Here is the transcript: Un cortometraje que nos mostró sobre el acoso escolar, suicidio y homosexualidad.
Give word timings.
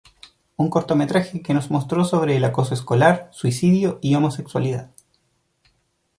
Un 0.55 0.71
cortometraje 0.71 1.43
que 1.43 1.53
nos 1.53 1.69
mostró 1.69 2.03
sobre 2.05 2.35
el 2.35 2.43
acoso 2.43 2.73
escolar, 2.73 3.29
suicidio 3.31 3.99
y 4.01 4.15
homosexualidad. 4.15 4.89